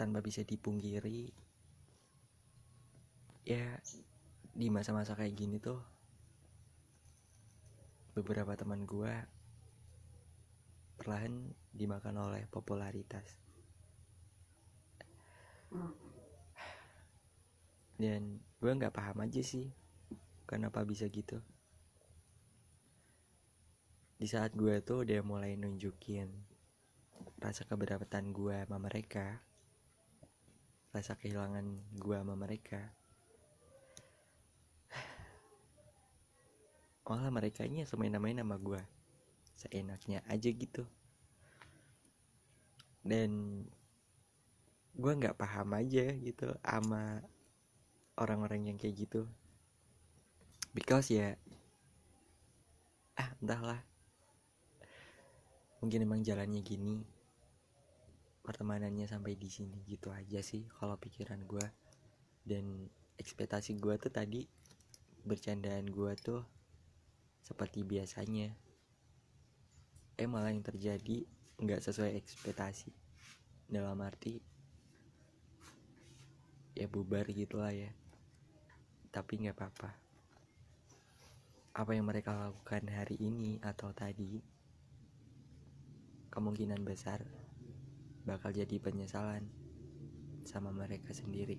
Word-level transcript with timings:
tanpa 0.00 0.24
bisa 0.24 0.40
dipungkiri 0.40 1.28
ya 3.44 3.76
di 4.56 4.72
masa-masa 4.72 5.12
kayak 5.12 5.36
gini 5.36 5.60
tuh 5.60 5.76
beberapa 8.16 8.56
teman 8.56 8.88
gue 8.88 9.12
perlahan 10.96 11.52
dimakan 11.72 12.28
oleh 12.28 12.44
popularitas. 12.48 13.24
Dan 18.00 18.40
gue 18.60 18.72
nggak 18.72 18.96
paham 18.96 19.24
aja 19.24 19.44
sih 19.44 19.68
kenapa 20.48 20.84
bisa 20.88 21.08
gitu. 21.12 21.44
Di 24.16 24.28
saat 24.28 24.56
gue 24.56 24.80
tuh 24.80 25.04
udah 25.04 25.20
mulai 25.24 25.56
nunjukin 25.56 26.28
rasa 27.40 27.64
keberatan 27.64 28.36
gue 28.36 28.56
sama 28.64 28.76
mereka 28.76 29.40
rasa 30.90 31.14
kehilangan 31.14 31.66
gue 31.98 32.16
sama 32.18 32.34
mereka. 32.34 32.90
Malah 37.10 37.34
mereka 37.34 37.66
ini 37.66 37.82
semain-main 37.82 38.38
sama 38.38 38.54
gue 38.54 38.82
seenaknya 39.58 40.22
aja 40.30 40.46
gitu. 40.50 40.86
Dan 43.02 43.62
gue 44.94 45.12
nggak 45.18 45.34
paham 45.34 45.74
aja 45.74 46.06
gitu 46.14 46.54
sama 46.62 47.22
orang-orang 48.14 48.70
yang 48.70 48.78
kayak 48.78 49.06
gitu. 49.06 49.26
Because 50.70 51.10
ya 51.10 51.34
ah 53.18 53.30
entahlah. 53.42 53.82
Mungkin 55.82 56.06
emang 56.06 56.22
jalannya 56.22 56.62
gini 56.62 57.19
pertemanannya 58.40 59.04
sampai 59.04 59.36
di 59.36 59.52
sini 59.52 59.84
gitu 59.84 60.10
aja 60.10 60.40
sih 60.40 60.64
kalau 60.80 60.96
pikiran 60.96 61.44
gue 61.44 61.66
dan 62.44 62.88
ekspektasi 63.20 63.76
gue 63.76 63.94
tuh 64.00 64.08
tadi 64.08 64.48
bercandaan 65.24 65.84
gue 65.92 66.12
tuh 66.16 66.40
seperti 67.44 67.84
biasanya. 67.84 68.54
Eh 70.16 70.28
malah 70.28 70.52
yang 70.52 70.64
terjadi 70.64 71.24
nggak 71.60 71.82
sesuai 71.84 72.16
ekspektasi. 72.16 72.92
Dalam 73.70 73.98
arti 74.00 74.40
ya 76.78 76.86
bubar 76.86 77.26
gitulah 77.28 77.74
ya. 77.74 77.90
Tapi 79.10 79.32
nggak 79.44 79.56
apa-apa. 79.56 79.90
Apa 81.74 81.90
yang 81.92 82.06
mereka 82.06 82.34
lakukan 82.34 82.86
hari 82.88 83.18
ini 83.18 83.58
atau 83.62 83.90
tadi 83.90 84.40
kemungkinan 86.30 86.86
besar 86.86 87.26
bakal 88.30 88.54
jadi 88.54 88.78
penyesalan 88.78 89.42
sama 90.46 90.70
mereka 90.70 91.10
sendiri. 91.10 91.58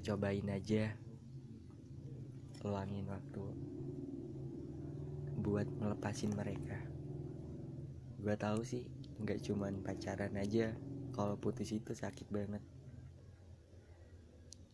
Cobain 0.00 0.48
aja. 0.48 0.96
Luangin 2.64 3.04
waktu 3.12 3.44
buat 5.44 5.68
ngelepasin 5.68 6.32
mereka. 6.32 6.80
Gue 8.16 8.36
tahu 8.40 8.64
sih 8.64 8.88
nggak 9.20 9.44
cuman 9.44 9.84
pacaran 9.84 10.32
aja. 10.40 10.72
Kalau 11.12 11.36
putus 11.36 11.68
itu 11.68 11.92
sakit 11.92 12.32
banget. 12.32 12.64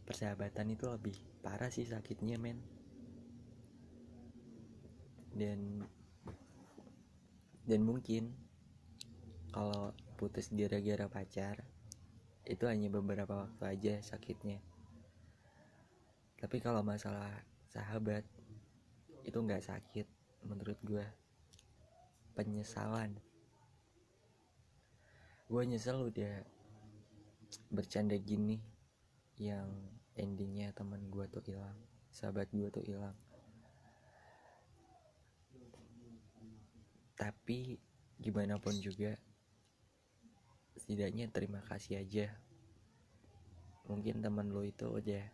Persahabatan 0.06 0.70
itu 0.70 0.86
lebih 0.86 1.18
parah 1.42 1.74
sih 1.74 1.82
sakitnya 1.82 2.38
men. 2.38 2.62
Dan 5.34 5.82
dan 7.66 7.82
mungkin 7.82 8.45
kalau 9.56 9.88
putus 10.20 10.52
gara-gara 10.52 11.08
pacar 11.08 11.64
itu 12.44 12.68
hanya 12.68 12.92
beberapa 12.92 13.48
waktu 13.48 13.64
aja 13.64 13.94
sakitnya. 14.04 14.60
Tapi 16.36 16.60
kalau 16.60 16.84
masalah 16.84 17.32
sahabat 17.72 18.20
itu 19.24 19.32
nggak 19.40 19.64
sakit 19.64 20.04
menurut 20.44 20.76
gue 20.84 21.08
penyesalan. 22.36 23.16
Gue 25.48 25.64
nyesel 25.64 26.04
udah 26.04 26.44
bercanda 27.72 28.20
gini 28.20 28.60
yang 29.40 29.72
endingnya 30.20 30.68
teman 30.76 31.00
gue 31.08 31.24
tuh 31.32 31.40
hilang 31.48 31.80
sahabat 32.12 32.52
gue 32.52 32.68
tuh 32.68 32.84
hilang. 32.84 33.16
Tapi 37.16 37.80
gimana 38.20 38.60
pun 38.60 38.76
juga 38.76 39.16
setidaknya 40.76 41.32
terima 41.32 41.64
kasih 41.64 42.04
aja. 42.04 42.32
Mungkin 43.88 44.20
teman 44.20 44.52
lo 44.52 44.62
itu 44.62 44.86
udah 44.86 45.24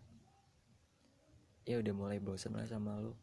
ya 1.62 1.76
udah 1.78 1.94
mulai 1.94 2.18
bosen 2.18 2.58
lah 2.58 2.66
sama 2.66 2.98
lo 2.98 3.14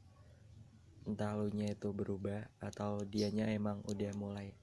entah 1.03 1.35
lo 1.35 1.49
nya 1.49 1.73
itu 1.73 1.89
berubah 1.89 2.47
atau 2.61 3.01
dianya 3.03 3.49
emang 3.49 3.81
udah 3.89 4.13
mulai 4.13 4.53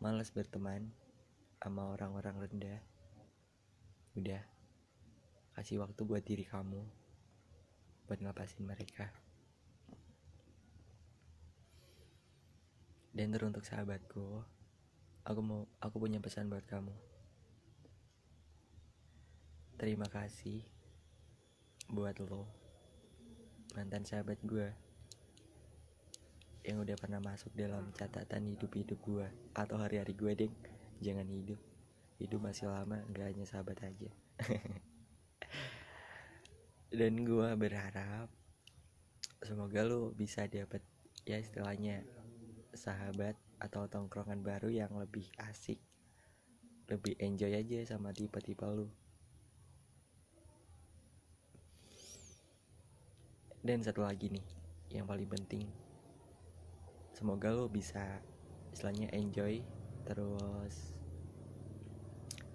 males 0.00 0.32
berteman 0.32 0.88
sama 1.62 1.94
orang-orang 1.94 2.48
rendah. 2.48 2.80
Udah 4.18 4.42
kasih 5.54 5.84
waktu 5.84 6.00
buat 6.02 6.24
diri 6.24 6.42
kamu 6.48 6.82
buat 8.08 8.18
ngelepasin 8.18 8.66
mereka. 8.66 9.12
Dan 13.12 13.30
teruntuk 13.30 13.62
sahabatku 13.62 14.42
aku 15.22 15.40
mau 15.40 15.62
aku 15.78 16.02
punya 16.02 16.18
pesan 16.18 16.50
buat 16.50 16.66
kamu. 16.66 16.94
Terima 19.78 20.06
kasih 20.06 20.62
buat 21.90 22.14
lo 22.22 22.46
mantan 23.74 24.06
sahabat 24.06 24.38
gue 24.44 24.68
yang 26.62 26.78
udah 26.78 26.94
pernah 26.94 27.18
masuk 27.18 27.50
dalam 27.58 27.90
catatan 27.90 28.54
hidup-hidup 28.54 28.98
gue 29.02 29.26
atau 29.56 29.76
hari-hari 29.82 30.14
gue 30.14 30.32
deng 30.46 30.54
jangan 31.02 31.26
hidup. 31.26 31.58
Hidup 32.22 32.38
masih 32.38 32.70
lama 32.70 33.02
nggak 33.10 33.34
hanya 33.34 33.44
sahabat 33.46 33.78
aja. 33.82 34.10
Dan 36.98 37.26
gue 37.26 37.48
berharap 37.58 38.30
semoga 39.42 39.82
lo 39.82 40.14
bisa 40.14 40.46
dapet 40.46 40.86
ya 41.26 41.38
istilahnya 41.38 42.06
sahabat 42.74 43.34
atau 43.62 43.86
tongkrongan 43.86 44.42
baru 44.42 44.66
yang 44.74 44.90
lebih 44.98 45.30
asik 45.38 45.78
lebih 46.90 47.14
enjoy 47.22 47.54
aja 47.54 47.94
sama 47.94 48.10
tipe-tipe 48.10 48.66
lu. 48.66 48.90
Dan 53.62 53.78
satu 53.78 54.02
lagi 54.02 54.26
nih 54.26 54.42
yang 54.92 55.06
paling 55.08 55.30
penting 55.30 55.70
semoga 57.16 57.48
lo 57.48 57.70
bisa 57.70 58.20
istilahnya 58.74 59.08
enjoy 59.16 59.64
terus 60.04 60.92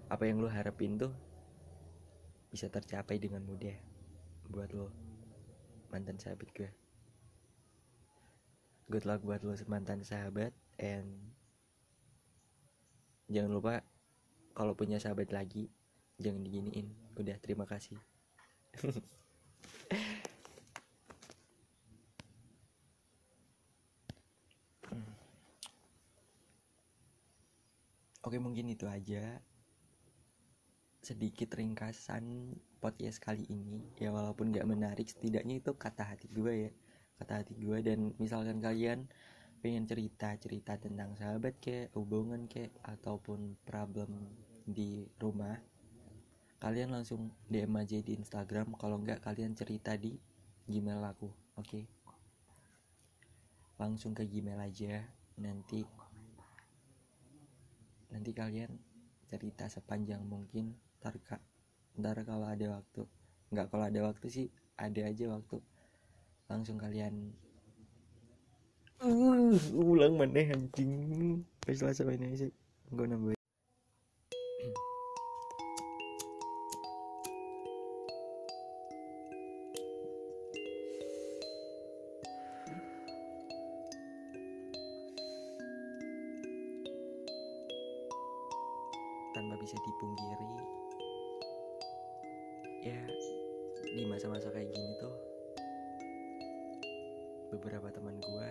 apa 0.06 0.28
yang 0.28 0.38
lo 0.38 0.46
harapin 0.46 0.94
tuh 0.94 1.10
bisa 2.54 2.70
tercapai 2.70 3.18
dengan 3.18 3.42
mudah 3.42 3.74
buat 4.46 4.70
lo 4.70 4.94
mantan 5.90 6.20
sahabat 6.20 6.48
gue 6.54 6.70
good 8.86 9.02
luck 9.08 9.24
buat 9.26 9.42
lo 9.42 9.56
mantan 9.66 10.06
sahabat 10.06 10.54
and 10.78 11.34
jangan 13.28 13.52
lupa 13.52 13.84
kalau 14.54 14.74
punya 14.74 14.98
sahabat 14.98 15.30
lagi 15.30 15.70
jangan 16.18 16.42
diginiin. 16.42 16.90
Udah 17.18 17.38
terima 17.38 17.66
kasih. 17.66 17.98
Oke 28.28 28.36
mungkin 28.42 28.68
itu 28.68 28.84
aja 28.84 29.40
sedikit 31.00 31.48
ringkasan 31.56 32.52
podcast 32.76 33.24
kali 33.24 33.48
ini. 33.48 33.80
Ya 33.96 34.12
walaupun 34.12 34.52
gak 34.52 34.68
menarik 34.68 35.08
setidaknya 35.08 35.64
itu 35.64 35.72
kata 35.72 36.04
hati 36.04 36.28
gue 36.28 36.68
ya. 36.68 36.70
Kata 37.16 37.40
hati 37.40 37.56
gue 37.56 37.78
dan 37.80 38.12
misalkan 38.20 38.60
kalian 38.60 39.08
pengen 39.58 39.84
cerita 39.86 40.34
cerita 40.38 40.78
tentang 40.78 41.14
sahabat 41.18 41.58
ke 41.58 41.90
hubungan 41.98 42.46
ke 42.46 42.70
ataupun 42.86 43.58
problem 43.66 44.30
di 44.68 45.06
rumah 45.18 45.58
kalian 46.58 46.90
langsung 46.90 47.30
DM 47.46 47.70
aja 47.78 47.98
di 48.02 48.18
Instagram. 48.18 48.74
Kalau 48.74 48.98
enggak 48.98 49.22
kalian 49.22 49.54
cerita 49.54 49.94
di 49.94 50.18
Gmail 50.66 51.02
aku 51.06 51.30
oke? 51.54 51.62
Okay? 51.62 51.84
langsung 53.78 54.12
ke 54.12 54.26
Gmail 54.26 54.58
aja. 54.58 55.06
Nanti 55.38 55.86
nanti 58.10 58.30
kalian 58.34 58.74
cerita 59.30 59.70
sepanjang 59.70 60.26
mungkin. 60.26 60.74
Ntar 60.98 61.14
ntar 61.98 62.16
kalau 62.26 62.46
ada 62.46 62.78
waktu 62.78 63.06
nggak 63.48 63.66
kalau 63.72 63.84
ada 63.86 64.00
waktu 64.04 64.26
sih 64.28 64.46
ada 64.74 65.06
aja 65.06 65.30
waktu. 65.30 65.62
Langsung 66.50 66.76
kalian 66.76 67.32
uh 68.98 69.54
ulang 69.78 70.18
mana 70.18 70.42
anjing. 70.42 71.46
Pas 71.62 71.76
selesai 71.78 72.18
ini 72.18 72.34
sih 72.34 72.50
gue 72.88 73.06
nambah 73.06 73.38
tanpa 89.36 89.54
bisa 89.62 89.76
dipungkiri 89.78 90.48
ya 92.88 93.02
di 93.94 94.02
masa-masa 94.08 94.50
kayak 94.50 94.66
gini 94.72 94.90
tuh 94.98 95.14
beberapa 97.54 97.92
teman 97.94 98.18
gue 98.18 98.50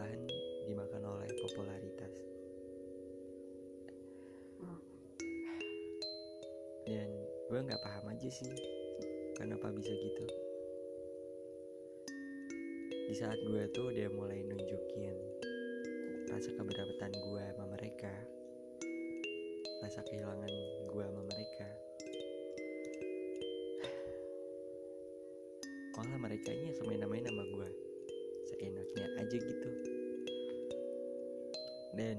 perlahan 0.00 0.24
dimakan 0.64 1.02
oleh 1.12 1.28
popularitas. 1.44 2.14
Dan 6.88 7.08
gue 7.52 7.60
nggak 7.60 7.84
paham 7.84 8.08
aja 8.08 8.28
sih 8.32 8.48
kenapa 9.36 9.68
bisa 9.76 9.92
gitu. 9.92 10.24
Di 13.12 13.12
saat 13.12 13.36
gue 13.44 13.68
tuh 13.76 13.92
udah 13.92 14.08
mulai 14.16 14.40
nunjukin 14.40 15.20
rasa 16.32 16.48
keberatan 16.56 17.12
gue 17.12 17.44
sama 17.52 17.66
mereka 17.76 18.14
rasa 19.84 20.00
kehilangan 20.08 20.52
gue 20.88 21.02
sama 21.04 21.22
mereka 21.28 21.68
malah 25.92 26.18
mereka 26.22 26.48
ini 26.54 26.70
semain-main 26.72 27.26
sama 27.26 27.44
gue 27.44 27.89
seenaknya 28.60 29.06
aja 29.16 29.36
gitu. 29.40 29.70
Dan 31.96 32.18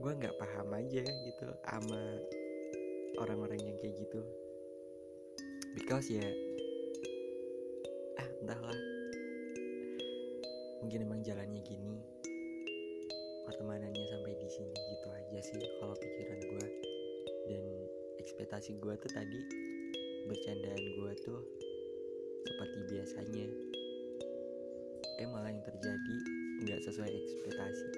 gue 0.00 0.12
nggak 0.16 0.40
paham 0.40 0.72
aja 0.72 1.04
gitu 1.04 1.46
sama 1.68 2.00
orang-orang 3.20 3.60
yang 3.60 3.76
kayak 3.84 4.00
gitu. 4.00 4.24
Because 5.76 6.08
ya 6.08 6.24
ah 8.16 8.28
entahlah. 8.40 8.80
Mungkin 10.80 11.04
emang 11.04 11.20
jalannya 11.20 11.60
gini 11.60 12.22
pertemanannya 13.52 14.06
sampai 14.08 14.32
di 14.38 14.48
sini 14.48 14.74
gitu 14.74 15.08
aja 15.12 15.38
sih 15.44 15.60
kalau 15.78 15.94
pikiran 15.98 16.40
gue 16.40 16.66
dan 17.52 17.64
ekspektasi 18.22 18.80
gue 18.80 18.94
tuh 18.96 19.12
tadi 19.12 19.40
bercandaan 20.30 20.82
gue 20.82 21.12
tuh 21.20 21.40
seperti 22.42 22.80
biasanya 22.90 23.46
eh 25.22 25.30
malah 25.30 25.54
yang 25.54 25.62
terjadi 25.62 26.16
nggak 26.66 26.82
sesuai 26.82 27.06
ekspektasi. 27.14 27.88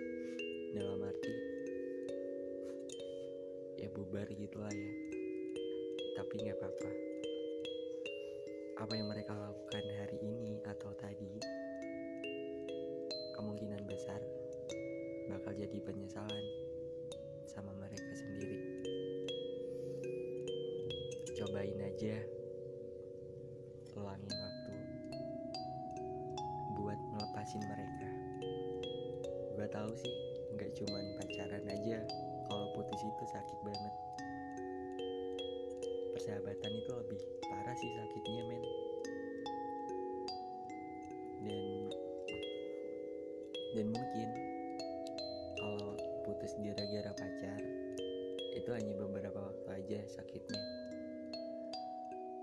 Dalam 0.77 1.01
arti 1.01 1.33
ya 3.81 3.89
bubar 3.97 4.29
gitulah 4.29 4.69
ya. 4.69 4.93
Tapi 6.21 6.35
nggak 6.45 6.57
apa-apa. 6.61 6.91
Apa 8.77 8.93
yang 8.93 9.09
mereka 9.09 9.33
lakukan 9.33 9.85
hari 10.05 10.21
ini 10.21 10.61
atau 10.69 10.93
tadi 11.01 11.41
kemungkinan 13.41 13.89
besar 13.89 14.21
bakal 15.33 15.57
jadi 15.57 15.81
penyesalan 15.81 16.45
sama 17.49 17.73
mereka 17.81 18.13
sendiri. 18.21 18.61
Cobain 21.41 21.81
aja. 21.89 22.21
Luangin 23.97 24.54
mereka. 27.63 28.11
Gue 29.55 29.69
tahu 29.71 29.91
sih 29.95 30.15
nggak 30.55 30.71
cuman 30.79 31.05
pacaran 31.19 31.65
aja 31.71 31.99
kalau 32.51 32.67
putus 32.75 33.01
itu 33.03 33.25
sakit 33.31 33.59
banget. 33.63 33.95
Persahabatan 36.15 36.73
itu 36.79 36.91
lebih 36.95 37.21
parah 37.47 37.77
sih 37.79 37.91
sakitnya 37.95 38.43
men. 38.51 38.65
Dan 41.45 41.65
dan 43.75 43.87
mungkin 43.91 44.29
kalau 45.59 45.93
putus 46.23 46.55
gara-gara 46.63 47.13
pacar 47.19 47.61
itu 48.55 48.71
hanya 48.71 48.95
beberapa 48.97 49.51
waktu 49.51 49.69
aja 49.83 50.01
sakitnya. 50.07 50.63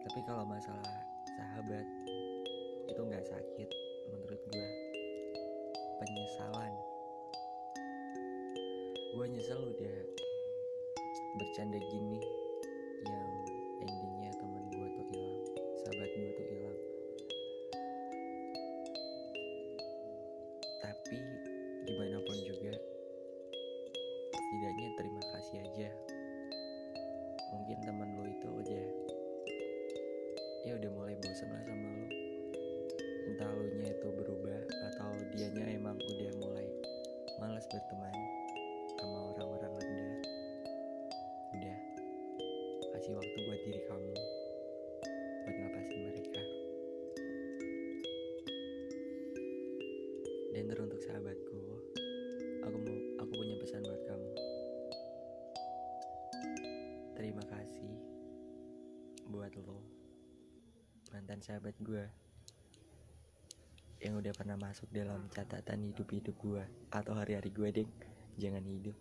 Tapi 0.03 0.19
kalau 0.27 0.43
masalah 0.43 1.07
sahabat 1.39 1.87
itu 2.91 2.99
nggak 2.99 3.23
sakit 3.23 3.69
menurut 4.11 4.41
gue 4.51 4.90
penyesalan. 6.01 6.73
Gue 9.13 9.25
nyesel 9.29 9.61
udah 9.61 9.97
bercanda 11.37 11.77
gini 11.77 12.19
yang 13.05 13.31
endingnya 13.85 14.33
teman 14.41 14.50
kasih 43.01 43.17
waktu 43.17 43.37
buat 43.49 43.61
diri 43.65 43.81
kamu. 43.89 44.13
Buat 45.41 45.55
ngapasin 45.57 46.01
mereka. 46.05 46.41
Dan 50.53 50.63
teruntuk 50.69 51.01
sahabatku 51.01 51.61
aku 52.61 52.77
mau 52.77 52.97
aku 53.25 53.31
punya 53.33 53.57
pesan 53.57 53.81
buat 53.89 54.05
kamu. 54.05 54.31
Terima 57.17 57.41
kasih 57.49 57.89
buat 59.33 59.49
lo 59.57 59.81
mantan 61.09 61.41
sahabat 61.41 61.73
gue 61.81 62.05
yang 64.05 64.13
udah 64.21 64.33
pernah 64.37 64.61
masuk 64.61 64.93
dalam 64.93 65.25
catatan 65.33 65.89
hidup-hidup 65.89 66.37
gue 66.37 66.63
atau 66.93 67.17
hari-hari 67.17 67.49
gue 67.49 67.69
deng 67.81 67.89
jangan 68.37 68.61
hidup. 68.61 68.93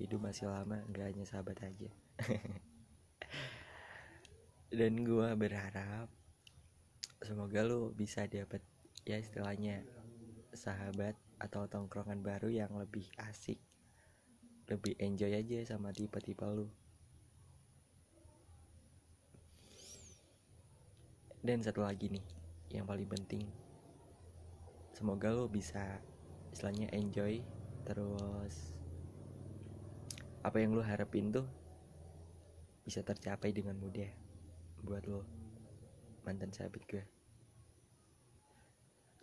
Hidup 0.00 0.32
masih 0.32 0.48
lama 0.48 0.80
gak 0.96 1.12
hanya 1.12 1.28
sahabat 1.28 1.60
aja 1.60 1.92
dan 4.74 5.06
gue 5.06 5.28
berharap 5.38 6.10
semoga 7.22 7.62
lo 7.62 7.94
bisa 7.94 8.26
dapet 8.26 8.58
ya 9.06 9.22
istilahnya 9.22 9.86
sahabat 10.50 11.14
atau 11.38 11.70
tongkrongan 11.70 12.26
baru 12.26 12.50
yang 12.50 12.74
lebih 12.74 13.06
asik 13.22 13.62
lebih 14.66 14.96
enjoy 14.98 15.30
aja 15.30 15.76
sama 15.76 15.92
tipe-tipe 15.92 16.42
lu. 16.48 16.66
Dan 21.44 21.60
satu 21.60 21.84
lagi 21.84 22.08
nih 22.08 22.24
yang 22.72 22.88
paling 22.88 23.06
penting 23.06 23.44
semoga 24.96 25.30
lo 25.30 25.46
bisa 25.46 26.00
istilahnya 26.50 26.90
enjoy 26.96 27.44
terus 27.84 28.72
apa 30.40 30.56
yang 30.58 30.72
lo 30.72 30.82
harapin 30.82 31.30
tuh 31.30 31.44
bisa 32.82 33.04
tercapai 33.04 33.52
dengan 33.52 33.76
mudah 33.76 34.23
buat 34.84 35.08
lo. 35.08 35.24
Mantan 36.28 36.52
sahabat 36.52 36.84
gue. 36.84 37.04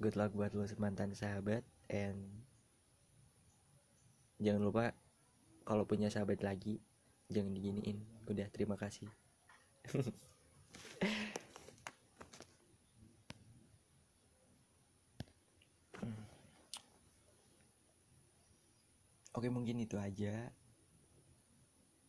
Good 0.01 0.17
luck 0.17 0.33
buat 0.33 0.57
lo 0.57 0.65
mantan 0.81 1.13
sahabat 1.13 1.61
and 1.93 2.41
jangan 4.41 4.65
lupa 4.65 4.97
kalau 5.61 5.85
punya 5.85 6.09
sahabat 6.09 6.41
lagi 6.41 6.81
jangan 7.29 7.53
diginiin. 7.53 8.01
Udah 8.25 8.49
terima 8.49 8.73
kasih. 8.73 9.05
Oke 19.31 19.47
mungkin 19.47 19.79
itu 19.79 19.95
aja 19.95 20.51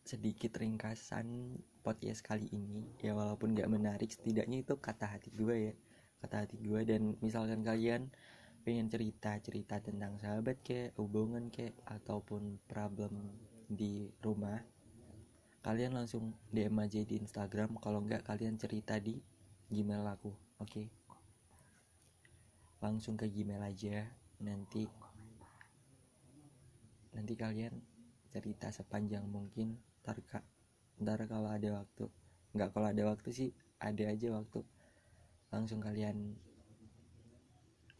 sedikit 0.03 0.59
ringkasan 0.59 1.59
podcast 1.79 2.19
kali 2.27 2.51
ini. 2.51 2.83
Ya 2.99 3.15
walaupun 3.15 3.55
gak 3.55 3.71
menarik 3.71 4.11
setidaknya 4.11 4.67
itu 4.67 4.75
kata 4.75 5.07
hati 5.07 5.31
gue 5.31 5.71
ya. 5.71 5.73
Kata 6.19 6.43
hati 6.43 6.59
gue 6.59 6.81
dan 6.83 7.15
misalkan 7.23 7.63
kalian 7.63 8.11
pengen 8.63 8.87
cerita 8.91 9.35
cerita 9.39 9.79
tentang 9.79 10.19
sahabat 10.19 10.59
ke 10.63 10.91
hubungan 10.99 11.51
ke 11.51 11.75
ataupun 11.87 12.59
problem 12.67 13.31
di 13.67 14.11
rumah 14.23 14.59
kalian 15.63 15.95
langsung 15.95 16.35
DM 16.51 16.75
aja 16.83 16.99
di 16.99 17.15
Instagram. 17.23 17.79
Kalau 17.79 18.03
enggak 18.03 18.27
kalian 18.27 18.59
cerita 18.59 18.99
di 18.99 19.23
Gmail 19.71 20.03
aku 20.03 20.35
oke? 20.59 20.83
Langsung 22.83 23.15
ke 23.15 23.31
Gmail 23.31 23.63
aja. 23.63 24.03
Nanti 24.43 24.83
nanti 27.15 27.33
kalian 27.39 27.92
cerita 28.33 28.73
sepanjang 28.73 29.29
mungkin 29.29 29.77
ntar 30.01 30.17
kak 30.25 30.41
ntar 30.97 31.21
kalau 31.29 31.53
ada 31.53 31.69
waktu 31.85 32.09
nggak 32.53 32.69
kalau 32.73 32.87
ada 32.89 33.03
waktu 33.09 33.29
sih 33.33 33.49
ada 33.83 34.03
aja 34.07 34.27
waktu. 34.31 34.61
Langsung 35.51 35.83
kalian 35.83 36.33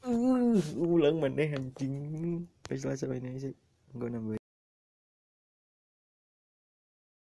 uh, 0.07 0.57
ulang 0.79 1.19
mana 1.19 1.43
anjing. 1.53 2.47
Pas 2.63 2.79
selesai 2.79 3.19
ini 3.19 3.37
sih 3.37 3.53
gue 3.93 4.09
nambah 4.09 4.42